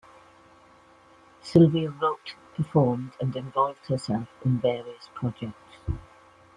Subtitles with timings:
[1.43, 5.77] Sylvia wrote, performed, and involved herself in various projects.